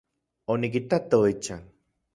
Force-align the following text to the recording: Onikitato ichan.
Onikitato 0.53 1.21
ichan. 1.35 1.65